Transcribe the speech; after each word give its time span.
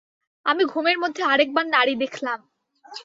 আমি 0.45 0.63
ঘুমের 0.65 0.97
মধ্যে 0.99 1.21
আরেকবার 1.23 1.65
নাড়ি 1.67 1.93
দেখলাম। 2.03 2.39